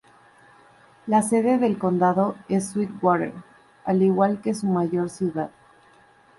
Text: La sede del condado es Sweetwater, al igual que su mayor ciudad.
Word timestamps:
La 1.05 1.21
sede 1.21 1.59
del 1.59 1.77
condado 1.77 2.35
es 2.49 2.69
Sweetwater, 2.71 3.33
al 3.85 4.01
igual 4.01 4.41
que 4.41 4.55
su 4.55 4.65
mayor 4.65 5.11
ciudad. 5.11 5.51